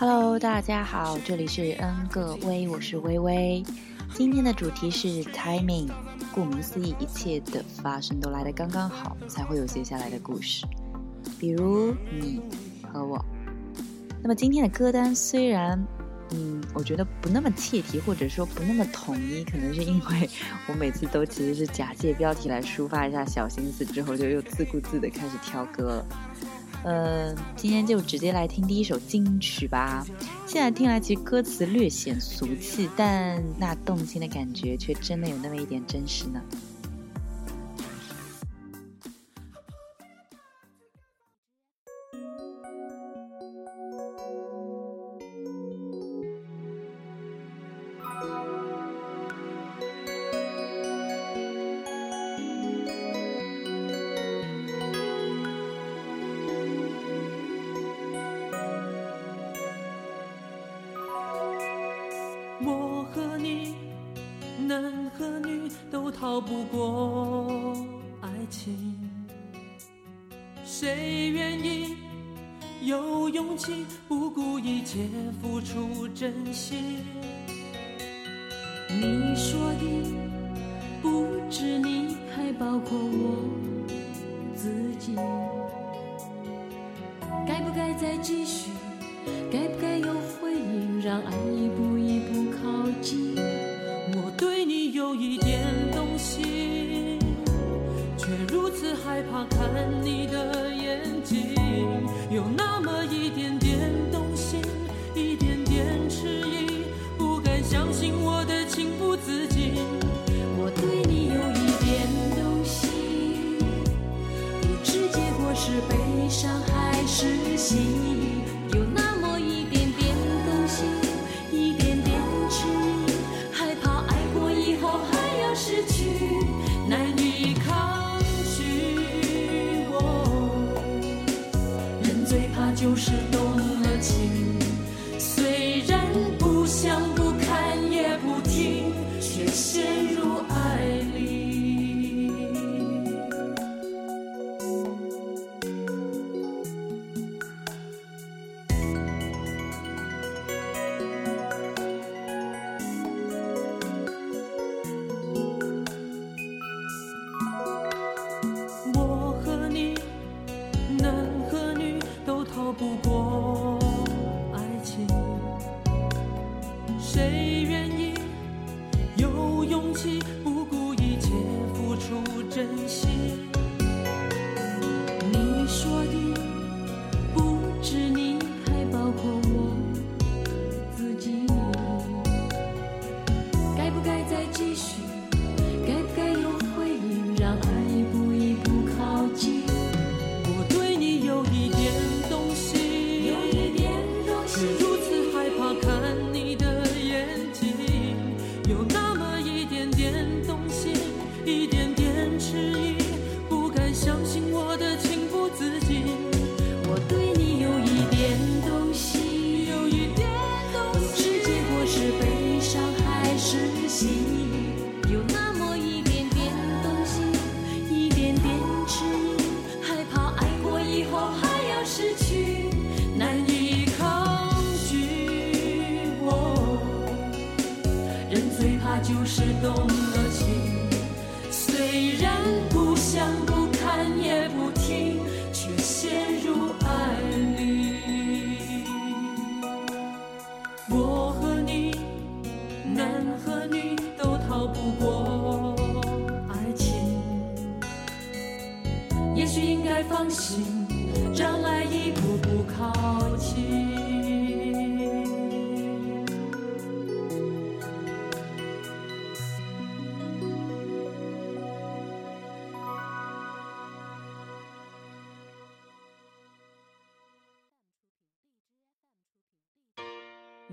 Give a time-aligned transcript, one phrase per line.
[0.00, 3.64] Hello，大家好，这里是 N 个微，我是微微。
[4.14, 5.88] 今天的主题是 timing，
[6.32, 10.64] 顾名思义，一切的发生都来得刚刚好，才会有接下来的故事。
[11.36, 12.40] 比如你
[12.92, 13.20] 和我。
[14.22, 15.84] 那么今天的歌单虽然，
[16.30, 20.30] 嗯，我觉得不那么切题，或者说不那么统一，可能是因为
[20.70, 26.06] 我每次都其实是假借标题来抒发一下小心思，之后就又自顾自的开始挑歌了。
[26.84, 30.06] 呃，今天就直接来听第一首金曲吧。
[30.46, 36.40] 现在听来，其实歌词略显俗气，但那动心的感觉却真的有那么一点真实呢。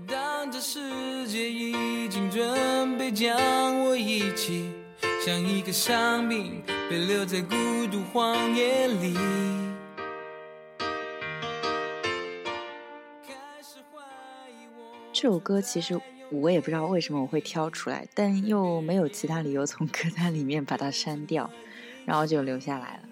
[0.04, 3.34] 当这世界已经准备将
[3.80, 4.70] 我遗弃，
[5.24, 7.54] 像一个伤兵被留在孤
[7.90, 9.16] 独荒野里。
[15.14, 15.98] 这首歌其实
[16.30, 21.50] 我也不知道为什么我会挑出来，但又没有其他理由从歌单里面把它删掉，
[22.04, 23.02] 然后就留下来了。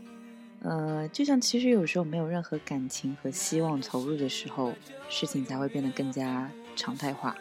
[0.60, 4.74] 呃，就像其实有时候没有任何感情和希望投入的时候，
[5.08, 7.34] 事情才会变得更加常态化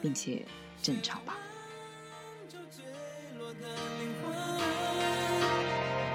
[0.00, 0.44] 并且
[0.82, 1.36] 正常吧。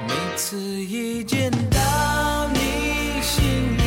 [0.07, 3.84] 每次一见到你心里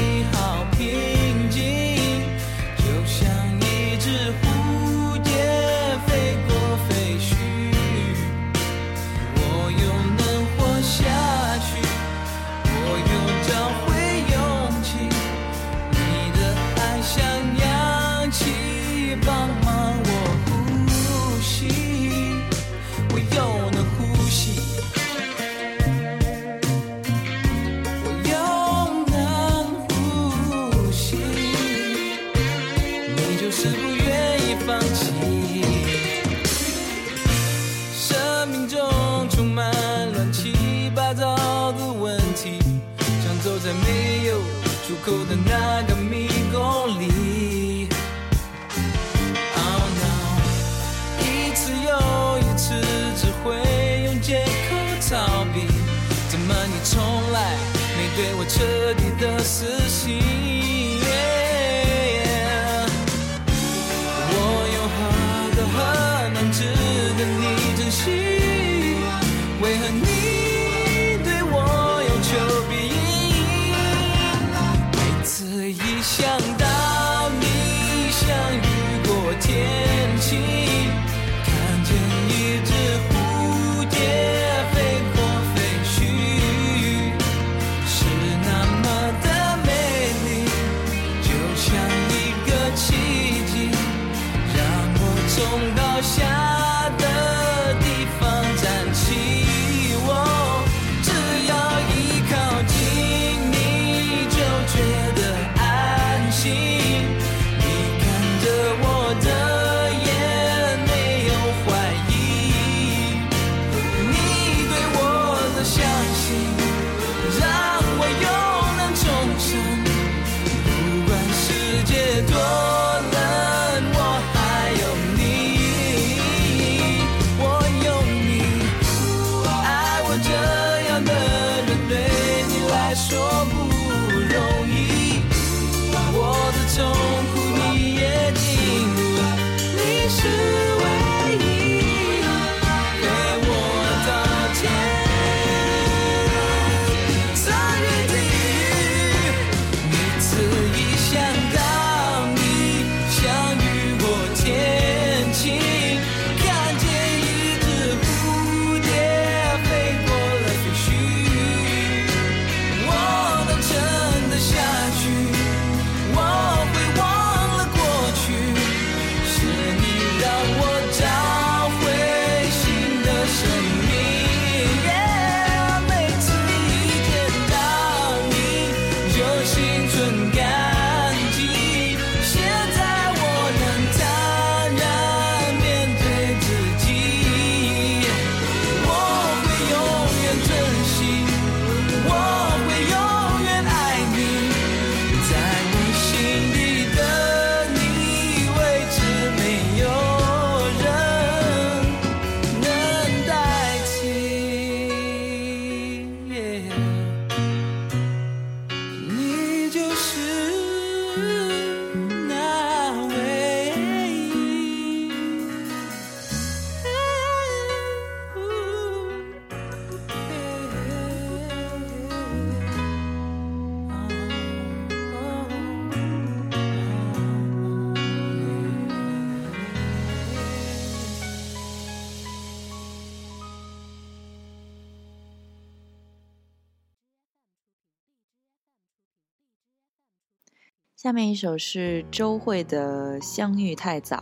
[241.00, 244.20] 下面一首是周蕙的相遇太早。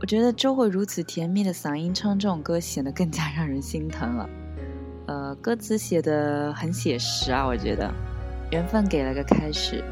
[0.00, 4.30] 我觉得周蕙如此甜蜜的嗓音唱这种歌显得更加让人心疼了。
[5.08, 7.92] 呃歌词写的很写实啊我觉得。
[8.52, 9.82] 缘分给了个开始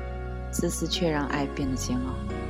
[0.52, 2.43] 自私却让爱变得煎熬。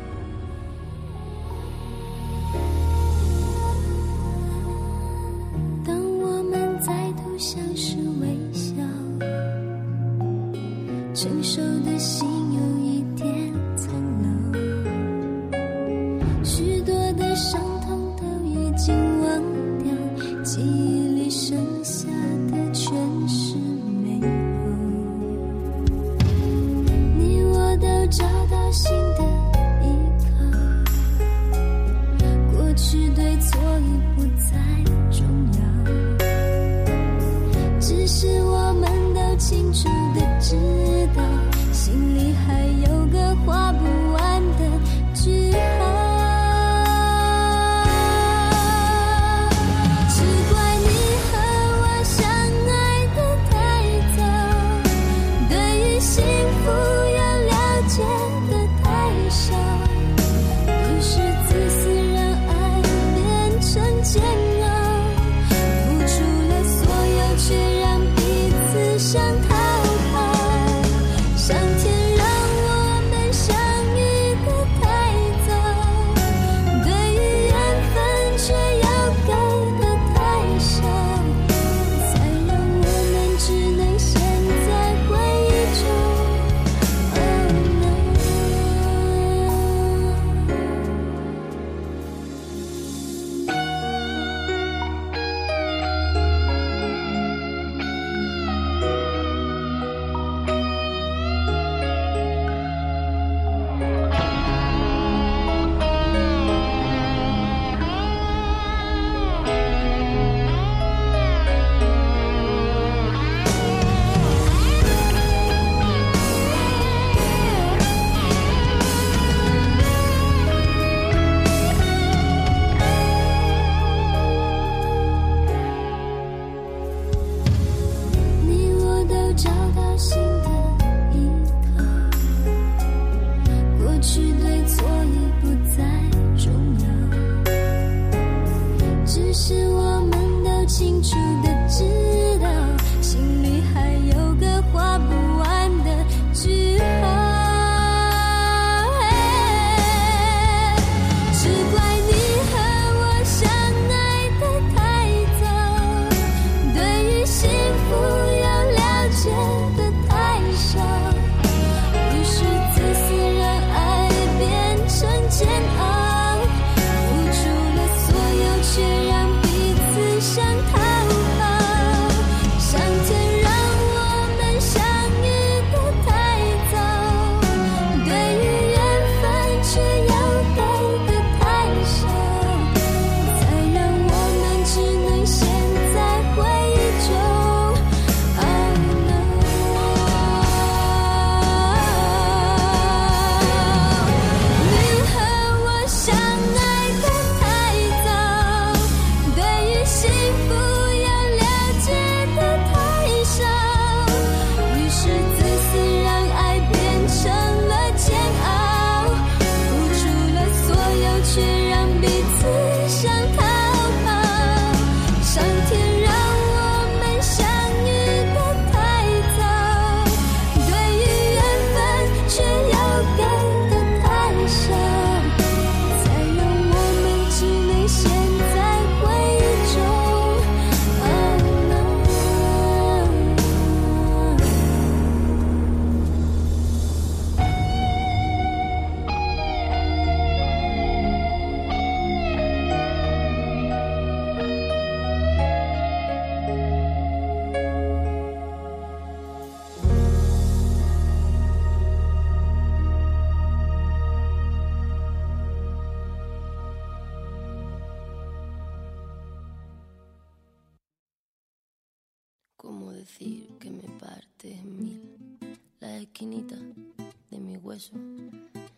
[38.16, 40.54] 是我们都清楚的知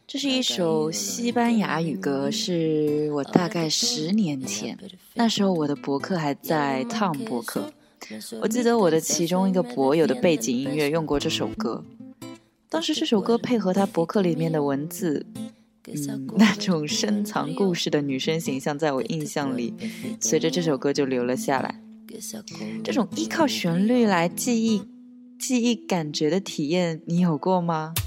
[0.07, 4.79] 这是一首西班牙语歌，是我大概十年前，
[5.15, 7.73] 那时候我的博客还在 Tom 博客，
[8.41, 11.85] 我记得我的其中一个博友的背景音乐用过这首歌，
[12.69, 15.26] 当时这首歌配合他博客里面的文字，
[15.87, 19.75] 嗯， 那种深藏故事的女生形象，在我印象里，
[20.21, 21.83] 随着这首歌就留了下来。
[22.83, 24.83] 这种依靠旋律来记忆、
[25.38, 27.93] 记忆感觉的体验，你有过吗？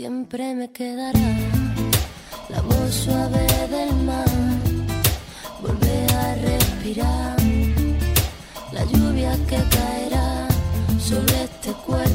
[0.00, 1.28] Siempre me quedará
[2.48, 4.30] la voz suave del mar.
[5.60, 7.36] Volver a respirar
[8.70, 10.46] la lluvia que caerá
[11.00, 12.07] sobre este cuerpo.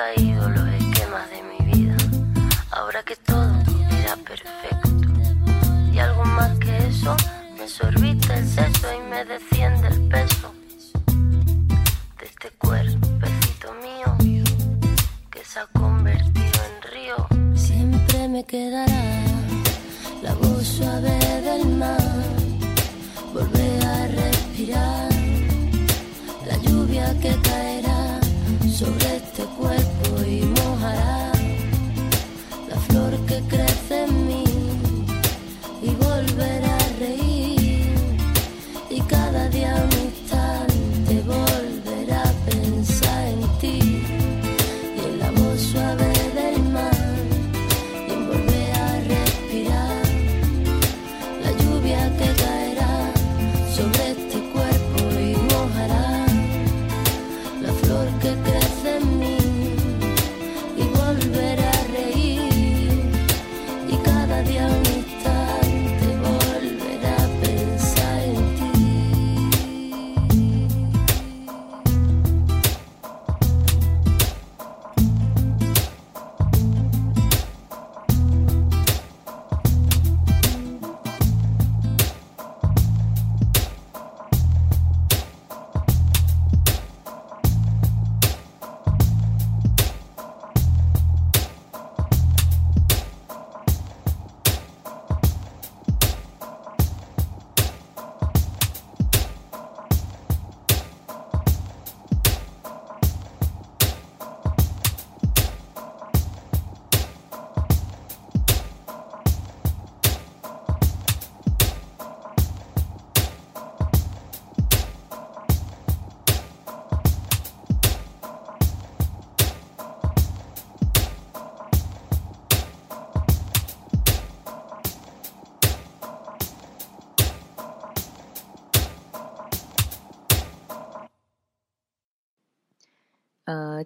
[0.00, 0.39] got.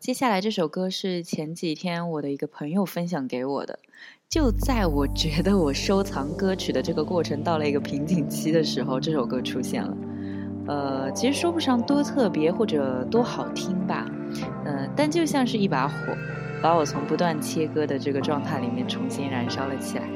[0.04, 3.78] 接下来这首歌是前几天我的一个朋友分享给我的。
[4.28, 9.96] 就在我觉得我收藏歌曲的这个过程到了一个瓶颈期的时候这首歌出现了。
[10.66, 14.06] 呃其实说不上多特别或者多好听吧
[14.66, 15.96] 呃但就像是一把火
[16.62, 20.06] 把我从不断切割的这个状态里面重新燃烧了起来。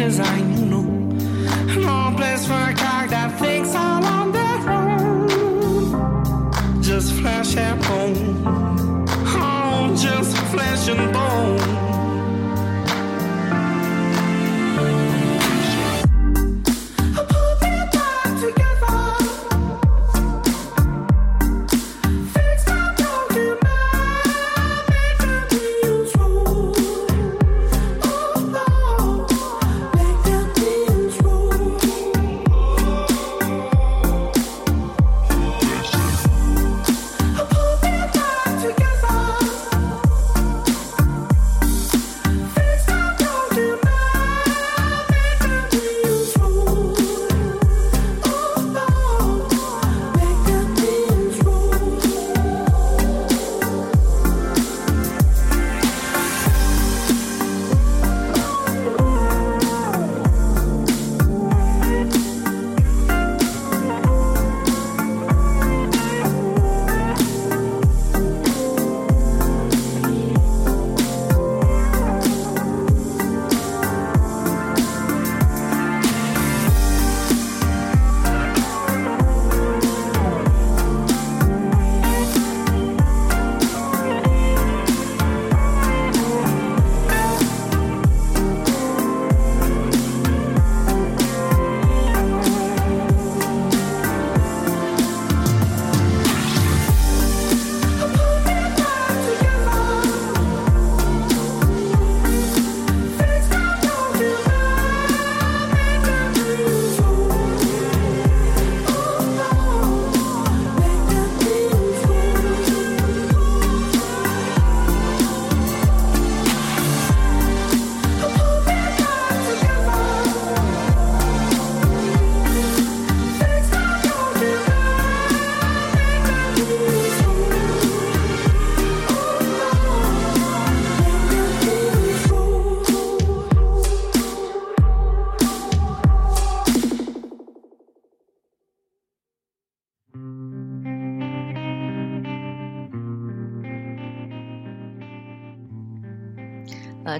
[0.00, 0.59] design.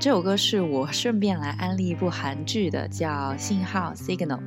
[0.01, 3.09] 这首歌是我顺便来安利一部韩剧的，叫
[3.39, 4.39] 《信号 Signal》。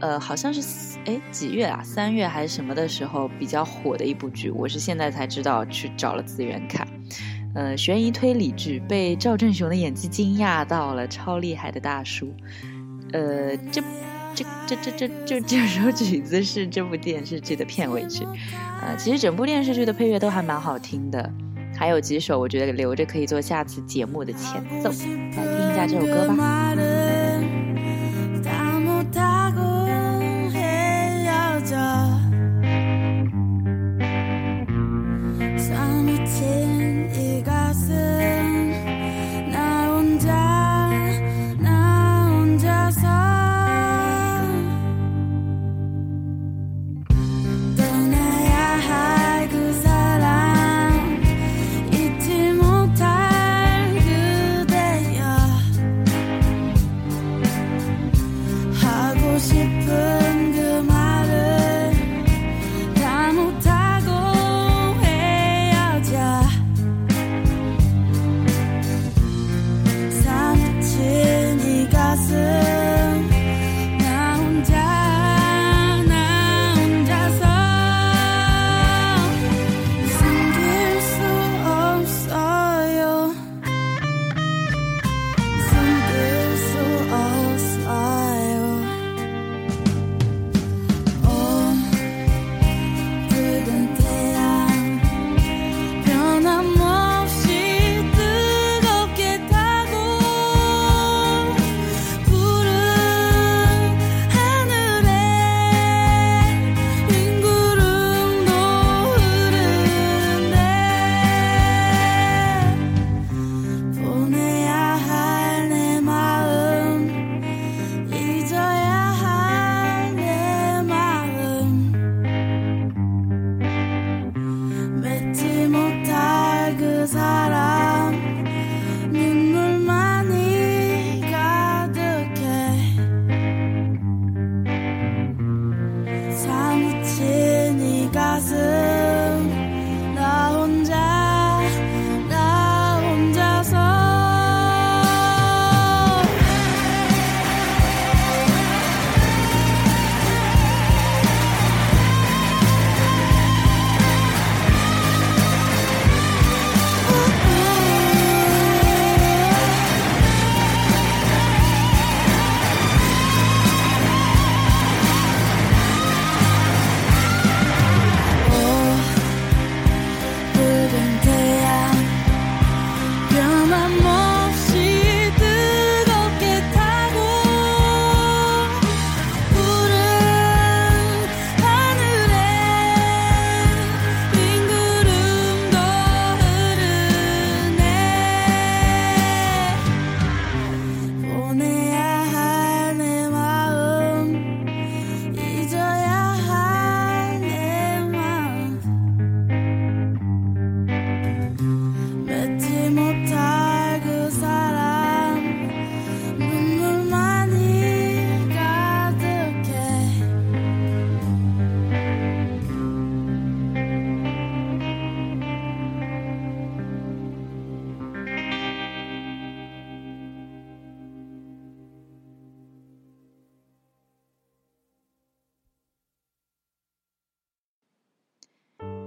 [0.00, 1.80] 呃，好像是哎几月啊？
[1.84, 6.84] 三月还是什么的时候比较火的一部剧，我是现在才知道去找了资源看。
[7.54, 12.34] 呃，悬疑推理剧，被赵正雄的演技惊讶到了，超厉害的大叔。
[13.12, 13.80] 呃，这
[14.34, 18.26] 这这这这这这首曲子是这部电视剧的片尾曲。
[18.80, 21.32] 呃，其实整部电视剧的配乐都还蛮好听的，
[21.82, 27.21] 还有几首我觉得留着可以做下次节目的前奏，来听一下这首歌吧。
[59.42, 59.81] 谢。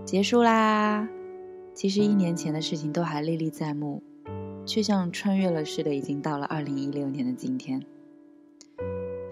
[0.06, 1.10] 结束啦！
[1.74, 4.04] 其实一年前的事情都还历历在目，
[4.64, 7.84] 却像穿越了似的，已经到了二零一六年的今天。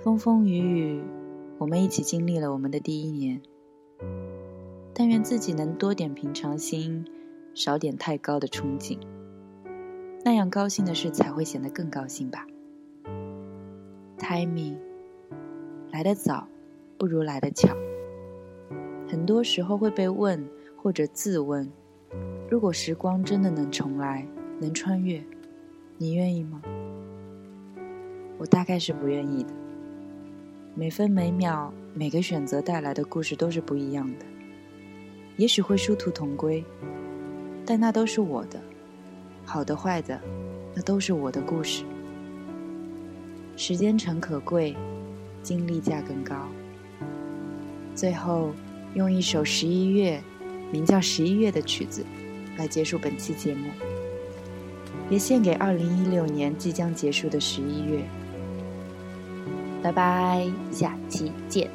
[0.03, 1.03] 风风雨雨，
[1.59, 3.39] 我们一起经历了我们的第一年。
[4.95, 7.05] 但愿自己能多点平常心，
[7.53, 8.97] 少点太高的憧憬，
[10.25, 12.47] 那样高兴的事才会显得更高兴吧。
[14.17, 14.77] Timing，
[15.91, 16.47] 来得早，
[16.97, 17.69] 不如来得巧。
[19.07, 20.43] 很多时候会被问
[20.83, 21.71] 或者自问：
[22.49, 24.27] 如果时光真的能重来，
[24.59, 25.23] 能穿越，
[25.97, 26.61] 你愿意吗？
[28.37, 29.53] 我大概是不愿意的。
[30.75, 34.25] 每分每秒，每个选择带来的故事都是不一样的。
[35.37, 36.61] 也许会殊途同归，
[37.65, 38.59] 但那都是我的，
[39.45, 40.19] 好的坏的，
[40.75, 41.85] 那都是我的故事。
[43.55, 44.75] 时间诚可贵，
[45.41, 46.35] 经历价更高。
[47.95, 48.51] 最后，
[48.95, 50.21] 用一首十一月，
[50.73, 52.03] 名叫《十一月》的曲子，
[52.57, 53.69] 来结束本期节目，
[55.07, 58.03] 也献给二零一六年即将结束的十一月。
[59.83, 61.69] 拜拜，下期见。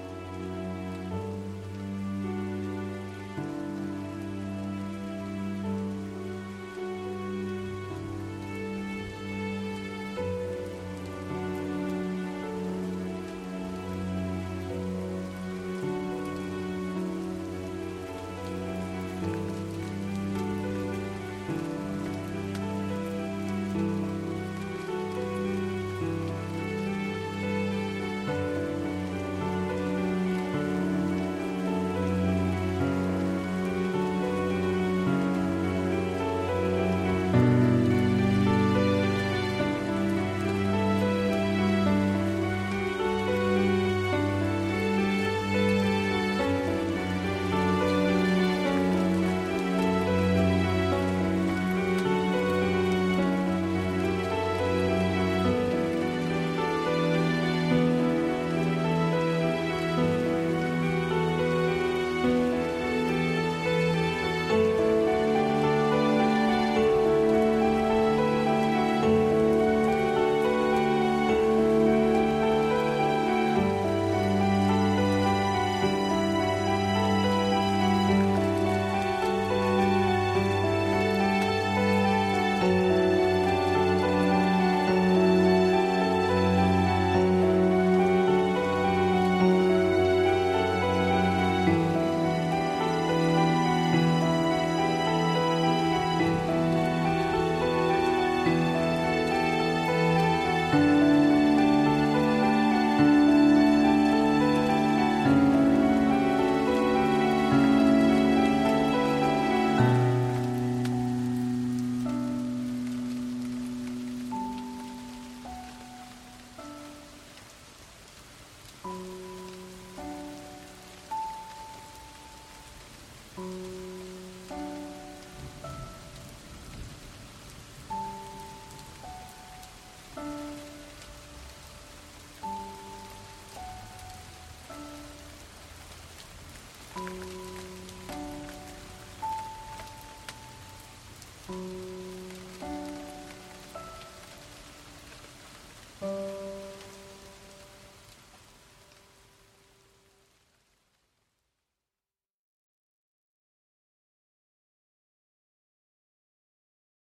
[100.70, 100.97] 嗯